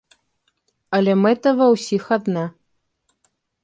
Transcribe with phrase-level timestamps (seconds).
[0.99, 2.43] Але мэта ва ўсіх адна.